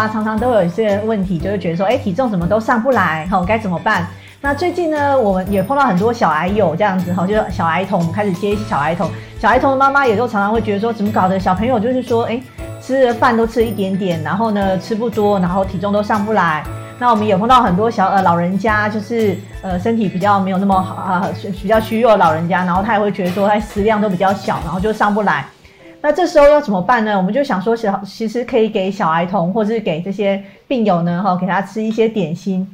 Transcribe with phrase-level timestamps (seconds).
[0.00, 4.06] 啊，常常都有一些问题，就是觉得说，哎，体重怎么都上不来，哈，该怎么办？
[4.40, 11.38] 那最近呢，我们也碰到很多小孩友这样子，哈，就是小孩童，开始接一些小孩童，小孩童的妈妈也都常常会觉得说，怎么搞的？
[11.38, 12.40] 小朋友就是说，哎，
[12.80, 16.64] 吃的饭都吃一点点，然后呢，吃不多，然后体重都上不来。
[16.98, 21.28] 那我们也碰到很多小呃老人家，就是呃身体比较没有那么好啊，
[21.60, 25.44] 比较虚弱的老人家，然后他也会觉得说，他食量都比较小，然后就上不来。
[26.02, 27.16] 那这时候要怎么办呢？
[27.16, 32.66] 我们就想说，小其实可以给小孩童，或者是给这些病友呢，哈，给他吃一些点心，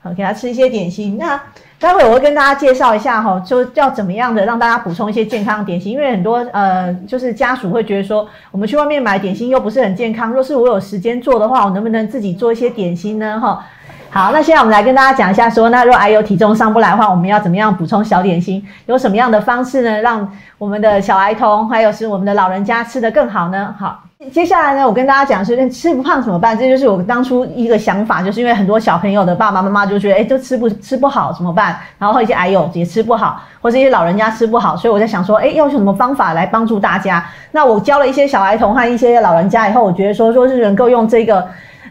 [0.00, 1.18] 好，给他吃一些点心。
[1.18, 1.40] 那
[1.78, 10.32] 待会我会跟大家介绍一下，哈，就要怎么样的让大家补充一些健康的点心，因为很多呃，就是家属会觉得说，我们去外面买点心又不是很健康。
[10.32, 13.40] 若是我有时间做的话，我能不能自己做一些点心呢？
[13.40, 13.66] 哈。
[14.12, 18.60] 好，那现在我们来跟大家讲一下，说那如果癌友体重上不来的话，我们要怎么样补充小点心？
[18.86, 20.00] 有什么样的方式呢？
[20.00, 20.28] 让
[20.58, 23.72] 我们的小孩童，还有是我们的老人家吃得更好呢？
[23.78, 26.58] 好，接下来呢，我跟大家讲是吃不胖怎么办？
[26.58, 31.78] 这就是我当初一个想法，就是因为很多小朋友的爸爸妈妈就觉得，哎，都吃不吃不好怎么办？
[31.96, 37.24] 然后一些癌友也吃不好，或者一些老人家吃不好，所以我在想说，哎，要用什么方法来帮助大家？
[37.52, 41.46] 那我教了一些小孩童和一些老人家以后，我觉得说，说是能够用这个。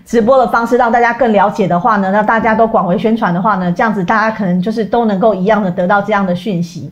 [0.09, 6.91] 直播的方式让大家更了解的话呢，那大家都广为宣传的话呢，这样子大家可能就是都能够一样的得到这样的讯息。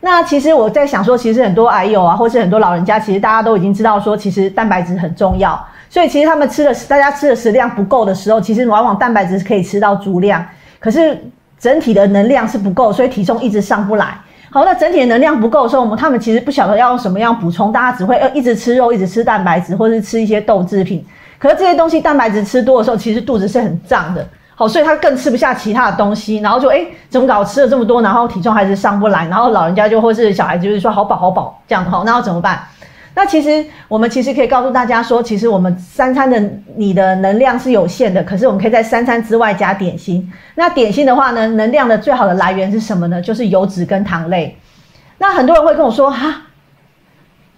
[0.00, 5.62] 那其实我在想说，其实很多癌友啊，或是很多老人家，其实大家都已经知道说，其实蛋白质很重要。
[5.90, 10.42] 所以其实他们吃的，大家吃的食量不够的时候，其实往往蛋白质可以吃到足量，
[10.80, 11.22] 可是
[11.58, 14.16] 整体的能量是不够，所以体重一直上不来。
[14.48, 21.04] 好，那整体的能量不够的时候，我们他们其实不晓得要用什么样补充，大家只会呃一直吃肉，一直吃蛋白质，或是吃一些豆制品。
[21.38, 32.60] 可是这些东西蛋白质吃多的时候，其实肚子是很胀的，好，所以他更吃不下其他的东西，然后就哎，怎么搞吃了这么多，然后体重还是上不来，然后老人家就或是小孩子就是说好饱好饱这样好，那要怎么办？
[33.14, 36.40] 那其实我们其实可以告诉大家说，其实我们三餐的
[36.76, 40.32] 你的能量是有限的，可是我们可以在三餐之外加点心。
[40.56, 43.20] 那点心的话呢，能量的最好的来源是什么呢？
[43.22, 44.56] 就是油脂跟糖类。
[45.18, 46.42] 那很多人会跟我说哈。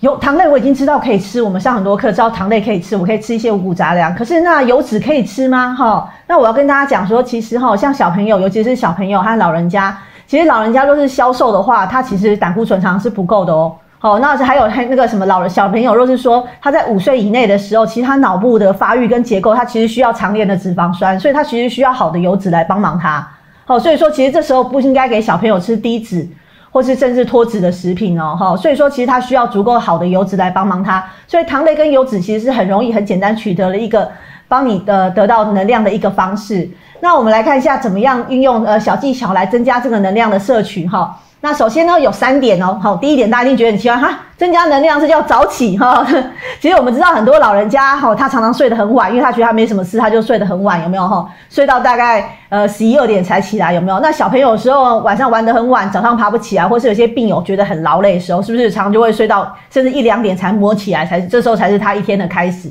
[0.01, 4.15] 油糖类我已经知道可以吃，我们上很多课知道糖类可以吃，我可以吃一些五谷杂粮。
[4.15, 5.75] 可是那油脂可以吃吗？
[5.75, 9.95] 哈，那我要跟大家讲说，其实哈，像小朋友，尤其是小朋友和老人家，
[10.27, 13.77] 其实老人家若是消瘦的话，他其实胆固醇常是不够的哦。
[13.99, 23.29] 好，那还有还那个什么老人小朋友，若是说他在五岁以内的时候，其实他脑部的发育跟结构，他其实需要常年的脂肪酸，所以他其实需要好的油脂来帮忙他。
[23.67, 26.27] 好，所以说其实这时候不应该给小朋友吃低脂。
[26.73, 34.11] 或是甚至脱脂的食品哦，哈，所以说其实它需要足够好的油脂来帮忙它，所以糖类跟油脂其实是很容易、很简单取得了一个
[34.51, 36.69] 帮你的得到能量的一个方式。
[36.99, 41.17] 那我们来看一下怎么样运用呃小技巧来增加这个能量的摄取哈。
[41.43, 42.79] 那首先呢，有三点哦。
[42.83, 46.05] 好，第一点，大家一定觉得很奇怪哈，增加能量是叫早起哈。
[46.61, 51.27] 其实我们知道很多老人家哈，他常常睡得很晚，因为他觉得他没什么事，他就睡得很晚，有没有哈？
[51.49, 54.01] 睡到大概呃十一二点才起来，有没有？
[54.01, 62.71] 那小朋友有时候晚上玩得很晚，早上爬不起来，或是有些病友觉得很劳累的时候，是不是常常就会睡到甚至一两点才摸起来，才这时候才是他一天的开始。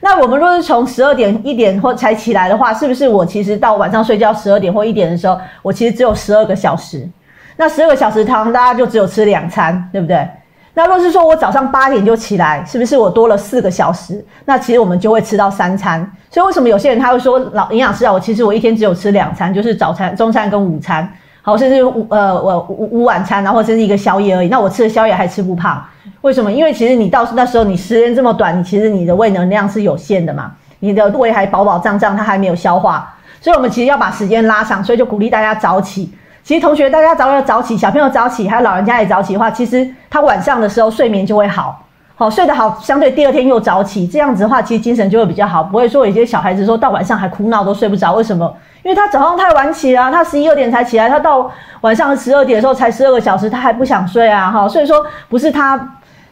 [0.00, 7.08] 那我们若是从十二点一点或才起来的话，是不是我其实到晚上睡觉十二点或一点的时候，我其实只有十二个小时？
[7.56, 10.26] 那十二个小时汤，大家就只有吃两餐，对不对？
[10.74, 14.24] 那若是说我早上八点就起来，是不是我多了四个小时？
[14.44, 16.08] 那其实我们就会吃到三餐。
[16.30, 24.48] 所以为什么有些人他会说，老营养师啊，我其实我一天只有吃两餐，就是早餐、中餐跟午餐，好，甚至午呃我午午晚餐，然后甚至一个宵夜而已。
[24.48, 25.84] 那我吃的宵夜还吃不胖？
[26.22, 26.50] 为什么？
[26.50, 33.14] 因为其实你到那时候你时间这么短，你其实你的胃能量是有限的嘛，你的胃还饱饱胀胀，它还没有消化。
[33.40, 36.12] 所以我们其实要把时间拉长，所以就鼓励大家早起。
[36.42, 41.84] 其实同学，大家早要早起，小朋友早起，还有老人家也早起的话，其实他晚上的时候睡眠就会好，
[42.16, 48.56] 好睡得好，相对第二天又早起，这样子的话，其实精神就会比较好，不会说有些小孩子说到晚上还哭闹都睡不着，为什么？
[48.82, 51.50] 因为他早上太晚起了，他十一二点才起来，他到
[51.82, 55.76] 晚上十二点的时候才十二个小时，他还不想睡啊，哈，所以说不是他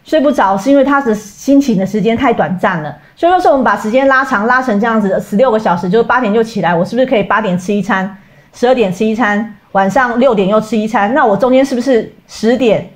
[0.07, 8.17] 睡不着，是因为他的心情的时间太短暂了，所以说是我们把时间拉长，拉成这样子的十六个小时，就是八点就起来，我是不是可以八点吃一餐，
[8.55, 9.53] 十二点吃一餐？
[9.73, 12.89] 晚上六点又吃一餐，那我中间是不是十点、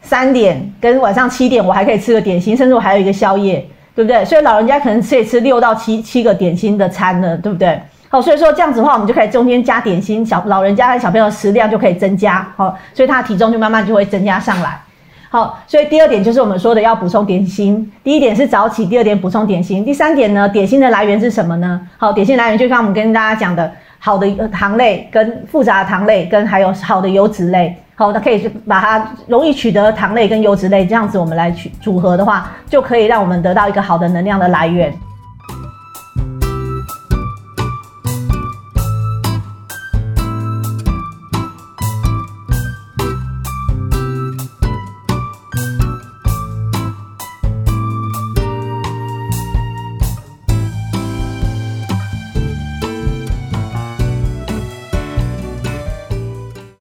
[0.00, 3.64] 三点跟晚上七点，我还可以吃个点心，甚至我还有一个宵夜，
[3.94, 4.24] 对不对？
[4.24, 7.78] 所以老人家可能可以吃六到七七个点心的餐呢，对不对？
[8.08, 14.80] 好，所以说这样子的话，我们就可以中间加点心，小老人家和小朋友食量就可以增加，好，所以他的体重就慢慢就会增加上来。
[15.28, 17.92] 好，所以第二点就是我们说的要补充点心。
[18.02, 21.80] 第一点是早起，第二点补充点心，第三点呢，点心的来源是什么呢？
[21.98, 23.70] 好，点心来源就像我们跟大家讲的。
[23.98, 34.92] 好的糖类跟复杂的糖类跟还有好的油脂类，好，那可以把它容易取得糖类跟油脂类这样子，我们来取组合的话，就可以让我们得到一个好的能量的来源。